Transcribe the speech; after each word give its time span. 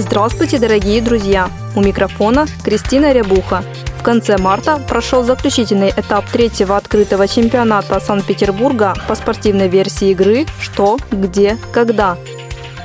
Здравствуйте, 0.00 0.60
дорогие 0.60 1.02
друзья! 1.02 1.50
У 1.74 1.80
микрофона 1.80 2.46
Кристина 2.62 3.12
Рябуха. 3.12 3.64
В 3.98 4.04
конце 4.04 4.38
марта 4.38 4.80
прошел 4.88 5.24
заключительный 5.24 5.90
этап 5.90 6.24
третьего 6.30 6.76
открытого 6.76 7.26
чемпионата 7.26 7.98
Санкт-Петербурга 7.98 8.94
по 9.08 9.16
спортивной 9.16 9.66
версии 9.66 10.12
игры 10.12 10.46
«Что, 10.60 10.98
где, 11.10 11.58
когда». 11.72 12.16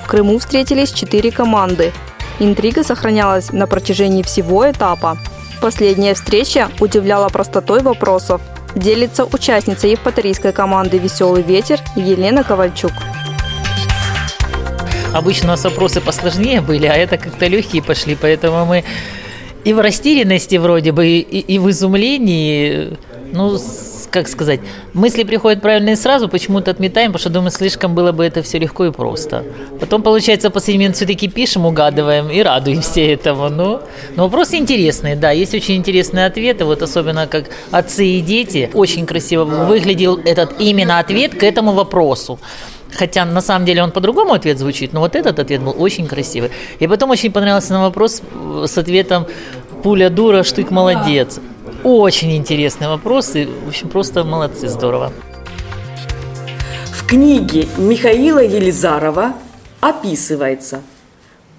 В 0.03 0.07
Крыму 0.07 0.39
встретились 0.39 0.91
четыре 0.91 1.29
команды. 1.29 1.93
Интрига 2.39 2.83
сохранялась 2.83 3.51
на 3.51 3.67
протяжении 3.67 4.23
всего 4.23 4.69
этапа. 4.71 5.19
Последняя 5.61 6.15
встреча 6.15 6.69
удивляла 6.79 7.29
простотой 7.29 7.83
вопросов. 7.83 8.41
Делится 8.73 9.25
участница 9.25 9.85
евпаторийской 9.85 10.51
команды 10.51 10.97
«Веселый 10.97 11.43
ветер» 11.43 11.79
Елена 11.95 12.43
Ковальчук. 12.43 12.91
Обычно 15.13 15.49
у 15.49 15.51
нас 15.51 15.63
вопросы 15.63 16.01
посложнее 16.01 16.61
были, 16.61 16.87
а 16.87 16.93
это 16.95 17.17
как-то 17.17 17.47
легкие 17.47 17.83
пошли, 17.83 18.17
поэтому 18.19 18.65
мы 18.65 18.83
и 19.63 19.73
в 19.73 19.79
растерянности 19.79 20.55
вроде 20.57 20.91
бы, 20.91 21.07
и, 21.07 21.39
и 21.39 21.59
в 21.59 21.69
изумлении, 21.69 22.97
ну, 23.31 23.57
как 24.09 24.27
сказать, 24.27 24.59
мысли 24.93 25.23
приходят 25.23 25.61
правильные 25.61 25.95
сразу, 25.95 26.27
почему-то 26.27 26.71
отметаем, 26.71 27.11
потому 27.11 27.19
что 27.19 27.29
думаю, 27.29 27.51
слишком 27.51 27.95
было 27.95 28.11
бы 28.11 28.25
это 28.25 28.41
все 28.41 28.59
легко 28.59 28.85
и 28.85 28.91
просто. 28.91 29.43
Потом, 29.79 30.03
получается, 30.03 30.49
после 30.49 30.73
момент 30.73 30.95
все-таки 30.95 31.27
пишем, 31.27 31.65
угадываем 31.65 32.29
и 32.29 32.41
радуемся 32.41 33.01
этому. 33.01 33.49
Ну, 33.49 33.81
но 34.15 34.23
вопросы 34.23 34.57
интересные, 34.57 35.15
да, 35.15 35.31
есть 35.31 35.55
очень 35.55 35.75
интересные 35.77 36.25
ответы, 36.25 36.65
вот 36.65 36.81
особенно 36.81 37.25
как 37.25 37.45
отцы 37.71 38.05
и 38.05 38.21
дети. 38.21 38.69
Очень 38.73 39.05
красиво 39.05 39.45
выглядел 39.45 40.19
этот 40.25 40.59
именно 40.59 40.99
ответ 40.99 41.35
к 41.35 41.43
этому 41.43 41.71
вопросу. 41.71 42.39
Хотя 42.95 43.25
на 43.25 43.41
самом 43.41 43.65
деле 43.65 43.83
он 43.83 43.91
по-другому 43.91 44.33
ответ 44.33 44.59
звучит, 44.59 44.93
но 44.93 44.99
вот 44.99 45.15
этот 45.15 45.39
ответ 45.39 45.61
был 45.61 45.75
очень 45.77 46.07
красивый. 46.07 46.51
И 46.79 46.87
потом 46.87 47.09
очень 47.09 47.31
понравился 47.31 47.73
на 47.73 47.81
вопрос 47.81 48.21
с 48.65 48.77
ответом 48.77 49.25
«Пуля 49.83 50.09
дура, 50.09 50.43
штык 50.43 50.71
молодец». 50.71 51.39
Очень 51.83 52.37
интересный 52.37 52.87
вопрос, 52.87 53.35
и, 53.35 53.45
в 53.45 53.67
общем, 53.67 53.89
просто 53.89 54.23
молодцы, 54.23 54.69
здорово. 54.69 55.11
В 56.91 57.05
книге 57.05 57.67
Михаила 57.77 58.39
Елизарова 58.39 59.33
описывается, 59.81 60.81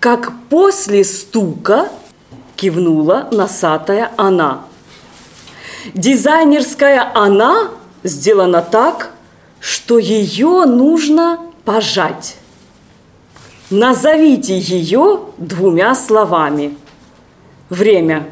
как 0.00 0.32
после 0.48 1.04
стука 1.04 1.88
кивнула 2.56 3.28
носатая 3.30 4.10
она. 4.16 4.62
Дизайнерская 5.92 7.10
она 7.14 7.68
сделана 8.02 8.62
так, 8.62 9.10
что 9.64 9.98
ее 9.98 10.66
нужно 10.66 11.40
пожать. 11.64 12.36
Назовите 13.70 14.58
ее 14.58 15.20
двумя 15.38 15.94
словами. 15.94 16.76
Время. 17.70 18.26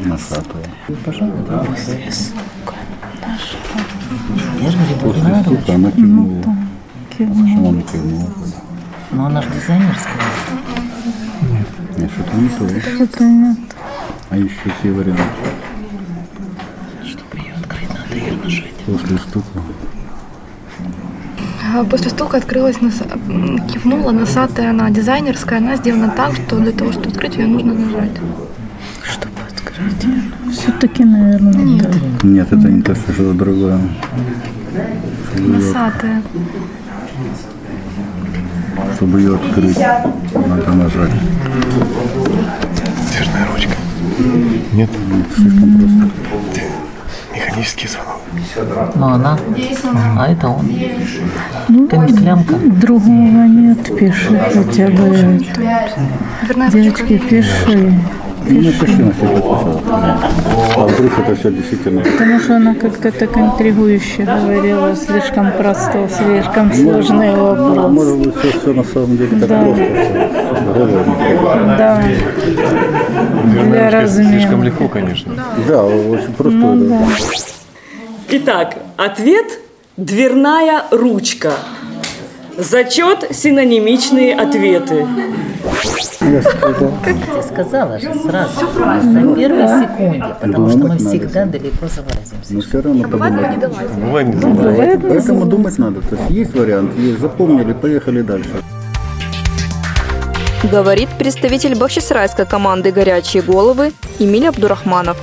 Носатая. 0.00 0.66
Я 0.86 0.96
же 4.70 4.76
говорю, 4.76 4.96
После 5.00 5.22
стука 5.42 5.74
она 5.74 5.90
кивнула. 5.92 6.44
Почему 7.16 7.68
она 7.70 7.80
кивнула? 7.82 8.30
Но 9.12 9.26
она 9.26 9.40
же 9.40 9.48
дизайнерская. 9.48 10.14
Нет, 11.96 12.10
что-то 12.12 12.36
не 12.36 12.48
то. 12.50 12.68
Что-то 12.80 13.24
нет. 13.24 13.56
А 14.28 14.36
еще 14.36 14.72
ее 14.82 14.92
нажать. 18.32 18.72
После 18.86 19.18
стука. 19.18 19.46
А 21.74 21.84
После 21.84 22.10
стука 22.10 22.36
открылась, 22.38 22.80
нос... 22.80 22.94
м, 23.28 23.58
кивнула 23.66 24.12
носатая 24.12 24.70
она, 24.70 24.90
дизайнерская, 24.90 25.58
она 25.58 25.76
сделана 25.76 26.10
так, 26.16 26.34
что 26.34 26.58
для 26.58 26.72
того, 26.72 26.92
чтобы 26.92 27.08
открыть 27.08 27.36
ее, 27.36 27.46
нужно 27.46 27.74
нажать. 27.74 28.12
Чтобы 29.02 29.34
открыть 29.48 30.04
ее. 30.04 30.22
Все-таки, 30.52 31.04
наверное, 31.04 31.54
нет. 31.62 32.22
Нет, 32.22 32.46
это 32.52 32.68
не 32.68 32.82
то, 32.82 32.94
что 32.94 33.32
другое. 33.32 33.78
Носатая. 35.38 36.22
Чтобы 38.94 39.20
ее 39.20 39.34
открыть, 39.36 39.76
надо 39.78 40.72
нажать. 40.72 41.10
Дверная 43.10 43.46
ручка. 43.52 43.72
Нет, 44.72 44.90
Слишком 45.34 45.78
просто. 45.78 46.10
Механический 47.56 47.88
звонок. 47.88 48.92
Но 48.96 49.14
она, 49.14 49.38
а 50.18 50.30
это 50.30 50.48
он. 50.48 50.66
Какая-нибудь 51.88 52.18
клямка. 52.18 52.54
Другого 52.54 53.46
нет, 53.46 53.98
пиши 53.98 54.38
хотя 54.52 54.86
бы. 54.88 55.40
Девочки, 56.70 57.18
пиши. 57.18 57.94
Ну, 58.48 58.60
пиши 58.62 59.02
на 59.02 59.10
всякий 59.12 59.40
случай. 59.40 59.82
А 60.76 60.86
вдруг 60.86 61.18
это 61.18 61.34
все 61.34 61.50
действительно... 61.50 62.00
Потому 62.02 62.38
что 62.38 62.56
она 62.56 62.74
как-то 62.76 63.10
так 63.10 63.36
интригующе 63.36 64.22
говорила, 64.22 64.94
слишком 64.94 65.50
просто, 65.50 66.08
слишком 66.08 66.72
сложный 66.72 67.34
вопрос. 67.34 67.90
Может 67.90 68.18
быть, 68.18 68.36
все, 68.36 68.58
все 68.60 68.72
на 68.72 68.84
самом 68.84 69.16
деле 69.16 69.40
так 69.40 69.48
Да. 69.48 69.64
просто. 69.64 69.84
Да. 71.76 72.02
Для 73.64 73.90
ручка 73.90 74.08
слишком 74.08 74.62
легко, 74.62 74.88
конечно. 74.88 75.32
Да, 75.66 75.84
очень 75.84 76.32
просто. 76.34 76.56
Ну 76.58 76.88
да. 76.88 76.98
Итак, 78.28 78.76
ответ– 78.96 79.60
дверная 79.96 80.82
ручка. 80.90 81.52
Зачет– 82.56 83.24
синонимичные 83.30 84.34
ответы. 84.34 85.06
Я 86.20 86.42
сказал. 86.42 86.92
Я 87.36 87.42
сказала 87.42 87.98
же 88.00 88.12
сразу, 88.14 88.66
на 88.80 89.34
первой 89.36 89.68
секунде, 89.68 90.24
потому 90.40 90.68
что 90.70 90.78
мы 90.78 90.98
всегда 90.98 91.44
далеко 91.44 91.86
завозимся. 91.86 92.34
Но 92.50 92.60
все 92.62 92.80
равно 92.80 93.02
подумать. 93.08 93.70
Бывает 93.96 94.34
не 94.34 94.40
забывай. 94.40 94.98
Поэтому 94.98 95.46
думать 95.46 95.78
надо. 95.78 96.00
То 96.00 96.16
есть 96.16 96.30
есть 96.30 96.54
вариант, 96.54 96.98
есть, 96.98 97.20
запомнили, 97.20 97.74
поехали 97.74 98.22
дальше. 98.22 98.50
Говорит 100.64 101.10
представитель 101.16 101.76
бахчисарайской 101.76 102.44
команды 102.44 102.90
«Горячие 102.90 103.42
головы» 103.44 103.92
Эмиль 104.18 104.48
Абдурахманов. 104.48 105.16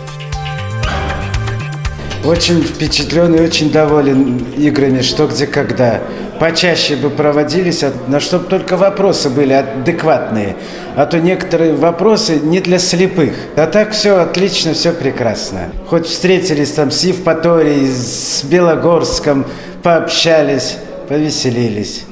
Очень 2.25 2.63
впечатлен 2.63 3.35
и 3.35 3.41
очень 3.41 3.69
доволен 3.69 4.37
играми 4.55 5.01
«Что, 5.01 5.27
где, 5.27 5.45
когда». 5.45 5.99
Почаще 6.39 6.95
бы 6.95 7.09
проводились, 7.09 7.83
а- 7.83 7.91
но 8.07 8.19
чтобы 8.21 8.45
только 8.45 8.77
вопросы 8.77 9.29
были 9.29 9.53
адекватные. 9.53 10.55
А 10.95 11.05
то 11.05 11.19
некоторые 11.19 11.73
вопросы 11.73 12.39
не 12.39 12.59
для 12.61 12.79
слепых. 12.79 13.33
А 13.57 13.67
так 13.67 13.91
все 13.91 14.17
отлично, 14.17 14.73
все 14.73 14.93
прекрасно. 14.93 15.69
Хоть 15.87 16.07
встретились 16.07 16.71
там 16.71 16.91
с 16.91 17.03
Евпаторией, 17.03 17.87
с 17.87 18.43
Белогорском, 18.45 19.45
пообщались, 19.83 20.77
повеселились. 21.09 22.03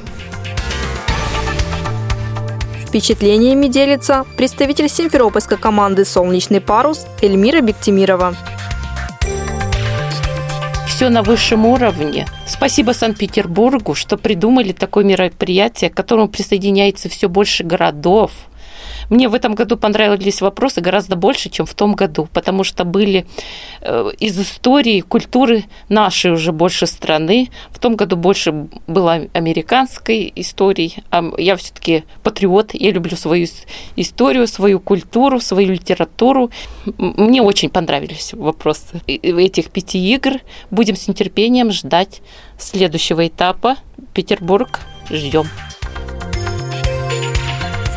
Впечатлениями 2.85 3.67
делится 3.67 4.25
представитель 4.35 4.89
симферопольской 4.89 5.57
команды 5.57 6.03
«Солнечный 6.03 6.59
парус» 6.59 7.05
Эльмира 7.21 7.61
Бектимирова. 7.61 8.35
Все 11.01 11.09
на 11.09 11.24
высшем 11.24 11.65
уровне. 11.65 12.27
Спасибо 12.45 12.92
Санкт-Петербургу, 12.92 13.95
что 13.95 14.18
придумали 14.18 14.71
такое 14.71 15.03
мероприятие, 15.03 15.89
к 15.89 15.95
которому 15.95 16.27
присоединяется 16.27 17.09
все 17.09 17.27
больше 17.27 17.63
городов. 17.63 18.31
Мне 19.11 19.27
в 19.27 19.33
этом 19.33 19.55
году 19.55 19.75
понравились 19.75 20.39
вопросы 20.39 20.79
гораздо 20.79 21.17
больше, 21.17 21.49
чем 21.49 21.65
в 21.65 21.73
том 21.73 21.95
году, 21.95 22.29
потому 22.33 22.63
что 22.63 22.85
были 22.85 23.25
э, 23.81 24.11
из 24.19 24.39
истории, 24.39 25.01
культуры 25.01 25.65
нашей 25.89 26.31
уже 26.31 26.53
больше 26.53 26.87
страны. 26.87 27.49
В 27.71 27.79
том 27.79 27.97
году 27.97 28.15
больше 28.15 28.69
было 28.87 29.27
американской 29.33 30.31
истории. 30.37 31.03
А 31.09 31.29
я 31.37 31.57
все-таки 31.57 32.05
патриот, 32.23 32.73
я 32.73 32.91
люблю 32.91 33.17
свою 33.17 33.47
историю, 33.97 34.47
свою 34.47 34.79
культуру, 34.79 35.41
свою 35.41 35.73
литературу. 35.73 36.49
Мне 36.97 37.41
очень 37.41 37.69
понравились 37.69 38.33
вопросы 38.33 39.01
этих 39.07 39.71
пяти 39.71 39.99
игр. 40.13 40.39
Будем 40.69 40.95
с 40.95 41.09
нетерпением 41.09 41.71
ждать 41.73 42.21
следующего 42.57 43.27
этапа. 43.27 43.75
Петербург. 44.13 44.79
Ждем. 45.09 45.47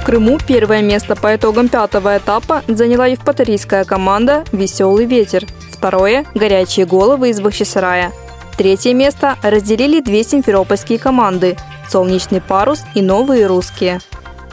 Крыму 0.04 0.38
первое 0.46 0.82
место 0.82 1.16
по 1.16 1.34
итогам 1.34 1.68
пятого 1.68 2.18
этапа 2.18 2.62
заняла 2.68 3.06
евпаторийская 3.06 3.84
команда 3.84 4.44
«Веселый 4.52 5.06
ветер». 5.06 5.46
Второе– 5.72 6.26
«Горячие 6.34 6.84
головы» 6.84 7.30
из 7.30 7.40
Бахчисарая. 7.40 8.12
Третье 8.58 8.92
место 8.92 9.38
разделили 9.42 10.00
две 10.00 10.22
симферопольские 10.22 10.98
команды– 10.98 11.56
«Солнечный 11.88 12.42
парус» 12.42 12.80
и 12.94 13.00
«Новые 13.00 13.46
русские». 13.46 13.98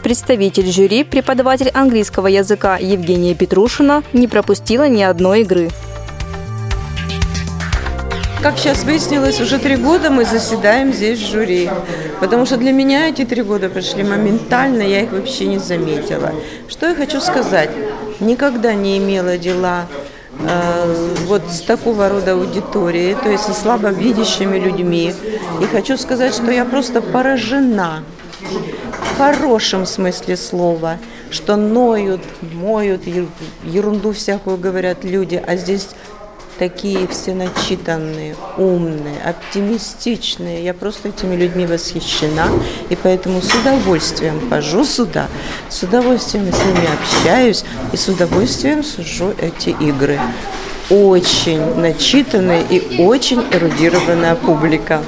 Представитель 0.01 0.71
жюри, 0.71 1.03
преподаватель 1.03 1.69
английского 1.73 2.27
языка 2.27 2.77
Евгения 2.77 3.35
Петрушина, 3.35 4.03
не 4.13 4.29
пропустила 4.29 4.87
ни 4.87 5.03
одной 5.03 5.41
игры. 5.41 5.69
Как 8.41 8.57
сейчас 8.57 8.83
выяснилось, 8.83 9.39
уже 9.39 9.59
три 9.59 9.75
года 9.75 10.09
мы 10.09 10.25
заседаем 10.25 10.93
здесь 10.93 11.19
в 11.19 11.27
жюри. 11.29 11.69
Потому 12.19 12.47
что 12.47 12.57
для 12.57 12.71
меня 12.71 13.07
эти 13.07 13.23
три 13.23 13.43
года 13.43 13.69
прошли 13.69 14.03
моментально, 14.03 14.81
я 14.81 15.01
их 15.01 15.11
вообще 15.11 15.45
не 15.45 15.59
заметила. 15.59 16.33
Что 16.67 16.87
я 16.87 16.95
хочу 16.95 17.21
сказать? 17.21 17.69
Никогда 18.19 18.73
не 18.73 18.97
имела 18.97 19.37
дела 19.37 19.85
э, 20.39 21.13
вот 21.27 21.43
с 21.51 21.61
такого 21.61 22.09
рода 22.09 22.31
аудиторией, 22.31 23.13
то 23.13 23.29
есть 23.29 23.43
со 23.43 23.53
слабовидящими 23.53 24.57
людьми. 24.57 25.13
И 25.61 25.65
хочу 25.65 25.95
сказать, 25.95 26.33
что 26.33 26.49
я 26.49 26.65
просто 26.65 26.99
поражена 27.03 28.03
в 28.41 29.17
хорошем 29.19 29.85
смысле 29.85 30.35
слова, 30.35 30.97
что 31.29 31.57
ноют, 31.57 32.21
моют, 32.41 33.03
ерунду 33.63 34.13
всякую 34.13 34.57
говорят 34.57 35.03
люди, 35.03 35.41
а 35.45 35.55
здесь 35.57 35.89
такие 36.61 37.07
все 37.07 37.33
начитанные, 37.33 38.35
умные, 38.55 39.19
оптимистичные. 39.25 40.63
Я 40.63 40.75
просто 40.75 41.09
этими 41.09 41.35
людьми 41.35 41.65
восхищена, 41.65 42.49
и 42.87 42.95
поэтому 42.95 43.41
с 43.41 43.51
удовольствием 43.55 44.47
хожу 44.47 44.85
сюда, 44.85 45.25
с 45.69 45.81
удовольствием 45.81 46.53
с 46.53 46.63
ними 46.63 46.87
общаюсь 46.93 47.65
и 47.91 47.97
с 47.97 48.07
удовольствием 48.07 48.83
сужу 48.83 49.33
эти 49.41 49.69
игры. 49.69 50.19
Очень 50.91 51.65
начитанная 51.77 52.61
и 52.69 53.01
очень 53.01 53.43
эрудированная 53.51 54.35
публика. 54.35 55.01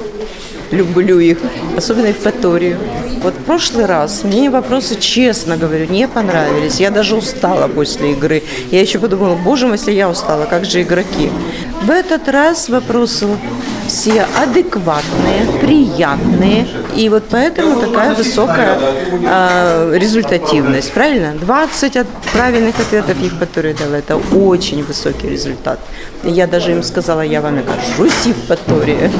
Люблю 0.70 1.18
их, 1.18 1.38
особенно 1.76 2.06
Евпаторию. 2.06 2.78
Вот 3.22 3.34
в 3.34 3.44
прошлый 3.44 3.86
раз 3.86 4.22
мне 4.22 4.50
вопросы, 4.50 4.96
честно 5.00 5.56
говорю, 5.56 5.86
не 5.86 6.06
понравились. 6.06 6.80
Я 6.80 6.90
даже 6.90 7.16
устала 7.16 7.68
после 7.68 8.12
игры. 8.12 8.42
Я 8.70 8.80
еще 8.80 8.98
подумала, 8.98 9.34
боже 9.34 9.66
мой, 9.66 9.76
если 9.76 9.92
я 9.92 10.10
устала, 10.10 10.44
как 10.44 10.64
же 10.64 10.82
игроки. 10.82 11.30
В 11.82 11.90
этот 11.90 12.28
раз 12.28 12.68
вопросы 12.68 13.26
все 13.86 14.26
адекватные, 14.36 15.46
приятные. 15.60 16.66
И 16.96 17.08
вот 17.08 17.24
поэтому 17.30 17.80
такая 17.80 18.14
высокая 18.14 18.78
э, 18.78 19.98
результативность. 19.98 20.92
Правильно? 20.92 21.32
20 21.40 21.96
от 21.96 22.06
правильных 22.32 22.78
ответов 22.78 23.20
их, 23.22 23.38
которые 23.38 23.74
дала. 23.74 23.96
Это 23.96 24.16
очень 24.16 24.82
высокий 24.84 25.28
результат. 25.28 25.78
Я 26.24 26.46
даже 26.46 26.72
им 26.72 26.82
сказала, 26.82 27.20
я 27.20 27.40
вам 27.40 27.58
окажусь 27.58 28.26
Евпатория. 28.26 29.10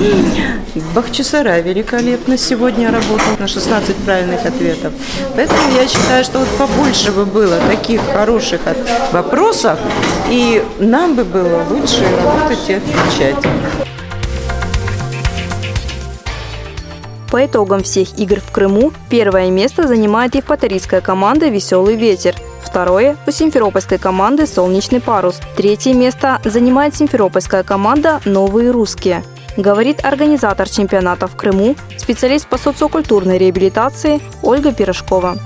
Бахчисара 0.94 1.60
великолепно 1.60 2.36
сегодня 2.36 2.90
работал 2.90 3.36
на 3.38 3.48
16 3.48 3.96
правильных 3.96 4.44
ответов. 4.44 4.92
Поэтому 5.34 5.60
я 5.76 5.86
считаю, 5.86 6.24
что 6.24 6.38
вот 6.40 6.48
побольше 6.58 7.12
бы 7.12 7.24
было 7.24 7.58
таких 7.68 8.00
хороших 8.12 8.60
вопросов, 9.12 9.78
и 10.28 10.62
нам 10.78 11.14
бы 11.14 11.24
было 11.24 11.64
лучше 11.70 12.04
работать 12.04 12.68
и 12.68 12.74
отвечать. 12.74 13.36
По 17.30 17.46
итогам 17.46 17.84
всех 17.84 18.18
игр 18.18 18.40
в 18.40 18.50
Крыму 18.50 18.92
первое 19.08 19.50
место 19.50 19.86
занимает 19.86 20.34
евпаторийская 20.34 21.00
команда 21.00 21.46
«Веселый 21.46 21.94
ветер». 21.94 22.34
Второе– 22.60 23.16
у 23.26 23.30
симферопольской 23.30 23.98
команды 23.98 24.46
«Солнечный 24.46 25.00
парус». 25.00 25.40
Третье 25.56 25.94
место 25.94 26.40
занимает 26.44 26.96
симферопольская 26.96 27.62
команда 27.62 28.20
«Новые 28.24 28.72
русские» 28.72 29.24
говорит 29.62 30.04
организатор 30.04 30.68
чемпионата 30.68 31.26
в 31.26 31.36
Крыму, 31.36 31.76
специалист 31.96 32.46
по 32.46 32.58
социокультурной 32.58 33.38
реабилитации 33.38 34.20
Ольга 34.42 34.72
Пирожкова. 34.72 35.36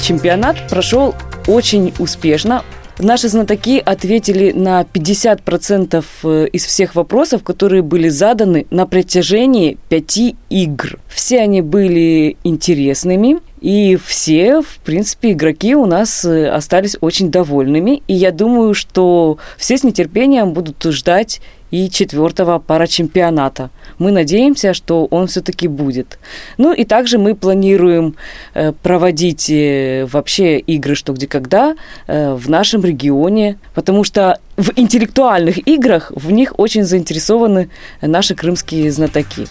Чемпионат 0.00 0.56
прошел 0.68 1.14
очень 1.46 1.92
успешно. 1.98 2.64
Наши 2.98 3.28
знатоки 3.28 3.78
ответили 3.78 4.52
на 4.52 4.82
50% 4.82 6.04
э, 6.22 6.46
из 6.52 6.66
всех 6.66 6.94
вопросов, 6.94 7.42
которые 7.42 7.82
были 7.82 8.10
заданы 8.10 8.66
на 8.70 8.86
протяжении 8.86 9.78
пяти 9.88 10.36
игр. 10.50 10.98
Все 11.08 11.40
они 11.40 11.62
были 11.62 12.36
интересными, 12.44 13.40
и 13.60 13.98
все, 14.02 14.62
в 14.62 14.78
принципе, 14.78 15.32
игроки 15.32 15.74
у 15.74 15.84
нас 15.84 16.24
э, 16.24 16.48
остались 16.48 16.96
очень 17.00 17.30
довольными. 17.30 18.02
И 18.06 18.14
я 18.14 18.30
думаю, 18.30 18.74
что 18.74 19.38
все 19.58 19.76
с 19.76 19.84
нетерпением 19.84 20.52
будут 20.52 20.82
ждать 20.82 21.40
и 21.70 21.88
четвертого 21.90 22.58
парачемпионата. 22.58 23.70
Мы 23.98 24.10
надеемся, 24.12 24.74
что 24.74 25.04
он 25.04 25.26
все-таки 25.26 25.68
будет. 25.68 26.18
Ну 26.58 26.72
и 26.72 26.84
также 26.84 27.18
мы 27.18 27.34
планируем 27.34 28.16
э, 28.54 28.72
проводить 28.72 29.50
э, 29.50 30.06
вообще 30.10 30.58
игры 30.58 30.94
«Что, 30.94 31.12
где, 31.12 31.26
когда» 31.26 31.76
в 32.06 32.48
нашем 32.48 32.82
регионе, 32.82 33.58
потому 33.74 34.04
что 34.04 34.38
в 34.56 34.72
интеллектуальных 34.76 35.66
играх 35.68 36.12
в 36.14 36.30
них 36.30 36.54
очень 36.58 36.84
заинтересованы 36.84 37.68
наши 38.00 38.34
крымские 38.34 38.90
знатоки. 38.90 39.46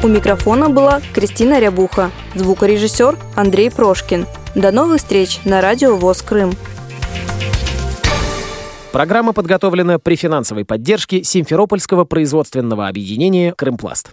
У 0.00 0.06
микрофона 0.06 0.70
была 0.70 1.00
Кристина 1.12 1.58
Рябуха, 1.58 2.12
звукорежиссер 2.36 3.18
Андрей 3.34 3.68
Прошкин. 3.68 4.26
До 4.54 4.70
новых 4.70 4.98
встреч 4.98 5.40
на 5.44 5.60
радио 5.60 5.96
ВОЗ 5.96 6.22
Крым. 6.22 6.52
Программа 8.92 9.32
подготовлена 9.32 9.98
при 9.98 10.14
финансовой 10.14 10.64
поддержке 10.64 11.24
Симферопольского 11.24 12.04
производственного 12.04 12.86
объединения 12.86 13.52
«Крымпласт». 13.52 14.12